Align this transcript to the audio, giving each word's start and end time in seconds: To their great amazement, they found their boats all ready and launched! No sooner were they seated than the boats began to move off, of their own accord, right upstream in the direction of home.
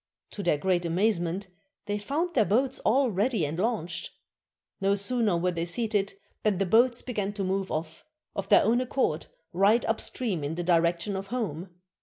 To 0.31 0.41
their 0.41 0.57
great 0.57 0.83
amazement, 0.83 1.47
they 1.85 1.99
found 1.99 2.33
their 2.33 2.43
boats 2.43 2.79
all 2.79 3.11
ready 3.11 3.45
and 3.45 3.59
launched! 3.59 4.09
No 4.81 4.95
sooner 4.95 5.37
were 5.37 5.51
they 5.51 5.65
seated 5.65 6.15
than 6.41 6.57
the 6.57 6.65
boats 6.65 7.03
began 7.03 7.33
to 7.33 7.43
move 7.43 7.69
off, 7.69 8.03
of 8.35 8.49
their 8.49 8.63
own 8.63 8.81
accord, 8.81 9.27
right 9.53 9.85
upstream 9.85 10.43
in 10.43 10.55
the 10.55 10.63
direction 10.63 11.15
of 11.15 11.27
home. 11.27 11.69